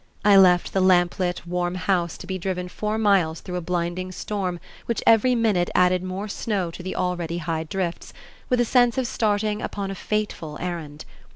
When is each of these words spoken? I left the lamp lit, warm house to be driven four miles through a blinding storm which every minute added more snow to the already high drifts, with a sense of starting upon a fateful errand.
I 0.25 0.35
left 0.35 0.73
the 0.73 0.81
lamp 0.81 1.19
lit, 1.19 1.45
warm 1.45 1.75
house 1.75 2.17
to 2.17 2.25
be 2.25 2.39
driven 2.39 2.67
four 2.69 2.97
miles 2.97 3.39
through 3.39 3.57
a 3.57 3.61
blinding 3.61 4.11
storm 4.11 4.59
which 4.87 5.03
every 5.05 5.35
minute 5.35 5.69
added 5.75 6.01
more 6.01 6.27
snow 6.27 6.71
to 6.71 6.81
the 6.81 6.95
already 6.95 7.37
high 7.37 7.65
drifts, 7.65 8.11
with 8.49 8.59
a 8.59 8.65
sense 8.65 8.97
of 8.97 9.05
starting 9.05 9.61
upon 9.61 9.91
a 9.91 9.93
fateful 9.93 10.57
errand. 10.59 11.05